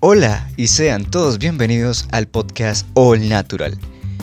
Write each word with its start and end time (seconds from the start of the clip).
Hola 0.00 0.48
y 0.56 0.68
sean 0.68 1.04
todos 1.04 1.38
bienvenidos 1.38 2.06
al 2.12 2.28
podcast 2.28 2.86
All 2.94 3.28
Natural, 3.28 3.76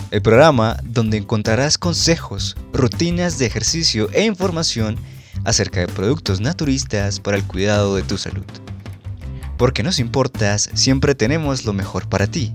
el 0.10 0.22
programa 0.22 0.78
donde 0.86 1.18
encontrarás 1.18 1.78
consejos, 1.78 2.56
rutinas 2.72 3.40
de 3.40 3.48
ejercicio 3.48 4.10
e 4.13 4.24
información 4.24 4.96
acerca 5.44 5.81
de 5.81 5.88
productos 5.90 6.40
naturistas 6.40 7.20
para 7.20 7.35
el 7.35 7.44
cuidado 7.44 7.98
de 7.98 8.03
tu 8.03 8.17
salud. 8.17 8.46
Porque 9.58 9.84
nos 9.84 9.99
importas, 9.99 10.70
siempre 10.76 11.13
tenemos 11.13 11.66
lo 11.66 11.74
mejor 11.74 12.07
para 12.07 12.28
ti. 12.28 12.53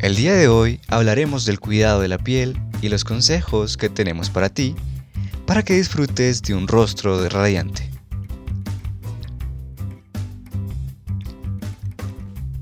El 0.00 0.16
día 0.16 0.34
de 0.34 0.48
hoy 0.48 0.80
hablaremos 0.88 1.44
del 1.44 1.60
cuidado 1.60 2.00
de 2.00 2.08
la 2.08 2.18
piel 2.18 2.60
y 2.82 2.88
los 2.88 3.04
consejos 3.04 3.76
que 3.76 3.88
tenemos 3.88 4.30
para 4.30 4.48
ti 4.48 4.74
para 5.48 5.62
que 5.62 5.72
disfrutes 5.72 6.42
de 6.42 6.54
un 6.54 6.68
rostro 6.68 7.26
radiante. 7.26 7.90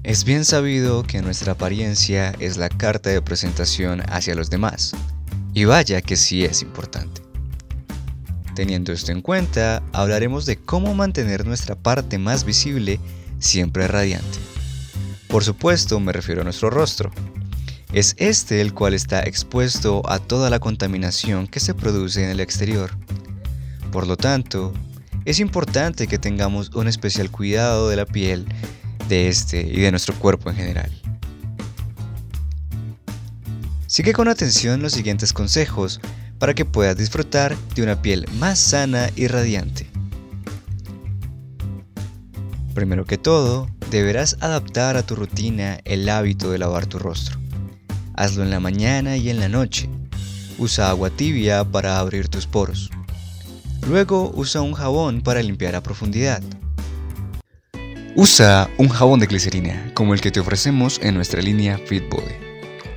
Es 0.04 0.22
bien 0.22 0.44
sabido 0.44 1.02
que 1.02 1.20
nuestra 1.20 1.54
apariencia 1.54 2.32
es 2.38 2.58
la 2.58 2.68
carta 2.68 3.10
de 3.10 3.20
presentación 3.20 4.02
hacia 4.08 4.36
los 4.36 4.50
demás, 4.50 4.92
y 5.52 5.64
vaya 5.64 6.00
que 6.00 6.14
sí 6.14 6.44
es 6.44 6.62
importante. 6.62 7.22
Teniendo 8.54 8.92
esto 8.92 9.10
en 9.10 9.20
cuenta, 9.20 9.82
hablaremos 9.92 10.46
de 10.46 10.56
cómo 10.56 10.94
mantener 10.94 11.44
nuestra 11.44 11.74
parte 11.74 12.18
más 12.18 12.44
visible 12.44 13.00
siempre 13.40 13.88
radiante. 13.88 14.38
Por 15.26 15.42
supuesto, 15.42 15.98
me 15.98 16.12
refiero 16.12 16.42
a 16.42 16.44
nuestro 16.44 16.70
rostro, 16.70 17.10
es 17.96 18.14
este 18.18 18.60
el 18.60 18.74
cual 18.74 18.92
está 18.92 19.22
expuesto 19.22 20.02
a 20.04 20.18
toda 20.18 20.50
la 20.50 20.58
contaminación 20.58 21.46
que 21.46 21.60
se 21.60 21.72
produce 21.72 22.22
en 22.22 22.28
el 22.28 22.40
exterior. 22.40 22.90
Por 23.90 24.06
lo 24.06 24.18
tanto, 24.18 24.74
es 25.24 25.40
importante 25.40 26.06
que 26.06 26.18
tengamos 26.18 26.68
un 26.74 26.88
especial 26.88 27.30
cuidado 27.30 27.88
de 27.88 27.96
la 27.96 28.04
piel, 28.04 28.44
de 29.08 29.28
este 29.28 29.62
y 29.62 29.80
de 29.80 29.90
nuestro 29.90 30.14
cuerpo 30.16 30.50
en 30.50 30.56
general. 30.56 30.92
Sigue 33.86 34.12
con 34.12 34.28
atención 34.28 34.82
los 34.82 34.92
siguientes 34.92 35.32
consejos 35.32 35.98
para 36.38 36.52
que 36.52 36.66
puedas 36.66 36.98
disfrutar 36.98 37.56
de 37.74 37.82
una 37.82 38.02
piel 38.02 38.26
más 38.38 38.58
sana 38.58 39.08
y 39.16 39.26
radiante. 39.26 39.88
Primero 42.74 43.06
que 43.06 43.16
todo, 43.16 43.70
deberás 43.90 44.36
adaptar 44.40 44.98
a 44.98 45.02
tu 45.02 45.16
rutina 45.16 45.80
el 45.86 46.06
hábito 46.10 46.50
de 46.50 46.58
lavar 46.58 46.84
tu 46.84 46.98
rostro. 46.98 47.45
Hazlo 48.16 48.44
en 48.44 48.50
la 48.50 48.60
mañana 48.60 49.18
y 49.18 49.28
en 49.28 49.38
la 49.38 49.48
noche. 49.48 49.90
Usa 50.58 50.88
agua 50.88 51.10
tibia 51.10 51.64
para 51.64 51.98
abrir 51.98 52.28
tus 52.28 52.46
poros. 52.46 52.90
Luego 53.86 54.32
usa 54.34 54.62
un 54.62 54.72
jabón 54.72 55.20
para 55.20 55.42
limpiar 55.42 55.74
a 55.74 55.82
profundidad. 55.82 56.42
Usa 58.14 58.70
un 58.78 58.88
jabón 58.88 59.20
de 59.20 59.26
glicerina 59.26 59.92
como 59.92 60.14
el 60.14 60.22
que 60.22 60.30
te 60.30 60.40
ofrecemos 60.40 60.98
en 61.02 61.14
nuestra 61.14 61.42
línea 61.42 61.78
Fit 61.86 62.08
Body. 62.08 62.34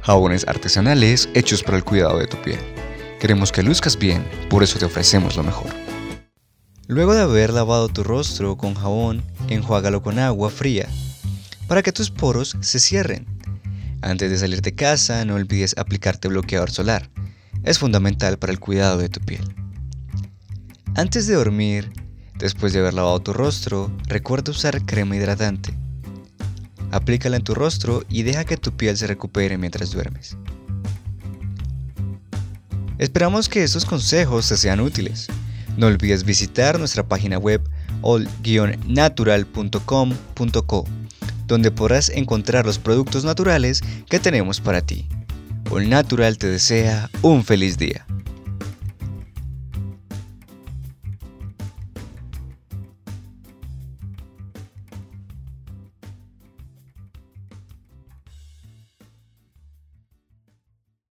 Jabones 0.02 0.48
artesanales 0.48 1.28
hechos 1.34 1.64
para 1.64 1.76
el 1.76 1.84
cuidado 1.84 2.18
de 2.18 2.28
tu 2.28 2.38
piel. 2.42 2.60
Queremos 3.20 3.52
que 3.52 3.62
luzcas 3.62 4.00
bien, 4.00 4.26
por 4.50 4.64
eso 4.64 4.80
te 4.80 4.86
ofrecemos 4.86 5.36
lo 5.36 5.44
mejor. 5.44 5.70
Luego 6.88 7.14
de 7.14 7.22
haber 7.22 7.52
lavado 7.52 7.90
tu 7.90 8.04
rostro 8.04 8.56
con 8.56 8.74
jabón, 8.74 9.22
enjuágalo 9.50 10.02
con 10.02 10.18
agua 10.18 10.50
fría 10.50 10.88
para 11.68 11.84
que 11.84 11.92
tus 11.92 12.10
poros 12.10 12.58
se 12.62 12.80
cierren 12.80 13.39
antes 14.02 14.32
de 14.32 14.38
salir 14.38 14.62
de 14.62 14.76
casa, 14.76 15.26
no 15.26 15.36
olvides 15.36 15.76
aplicarte 15.78 16.28
bloqueador 16.28 16.72
solar. 16.72 17.10
Es 17.64 17.80
fundamental 17.80 18.40
para 18.40 18.54
el 18.54 18.60
cuidado 18.60 18.98
de 18.98 19.10
tu 19.10 19.20
piel. 19.20 19.44
Antes 20.96 21.28
de 21.28 21.36
dormir, 21.36 21.92
después 22.38 22.74
de 22.74 22.80
haber 22.80 22.94
lavado 22.94 23.20
tu 23.20 23.34
rostro, 23.34 23.92
recuerda 24.08 24.52
usar 24.52 24.86
crema 24.86 25.16
hidratante. 25.16 25.74
Aplícala 26.92 27.38
en 27.38 27.44
tu 27.44 27.54
rostro 27.54 28.04
y 28.10 28.24
deja 28.24 28.46
que 28.46 28.58
tu 28.58 28.76
piel 28.76 28.98
se 28.98 29.08
recupere 29.08 29.58
mientras 29.58 29.92
duermes. 29.92 30.38
Esperamos 32.98 33.48
que 33.48 33.64
estos 33.64 33.86
consejos 33.86 34.50
te 34.50 34.58
sean 34.58 34.80
útiles. 34.80 35.28
No 35.78 35.88
olvides 35.88 36.24
visitar 36.24 36.80
nuestra 36.80 37.08
página 37.08 37.38
web 37.38 37.62
all-natural.com.co 38.02 40.86
donde 41.50 41.72
podrás 41.72 42.10
encontrar 42.10 42.66
los 42.66 42.80
productos 42.80 43.26
naturales 43.26 43.82
que 44.08 44.20
tenemos 44.20 44.62
para 44.62 44.82
ti. 44.82 45.06
All 45.70 45.90
Natural 45.90 46.38
te 46.38 46.48
desea 46.48 47.10
un 47.22 47.44
feliz 47.44 47.78
día. 47.78 48.06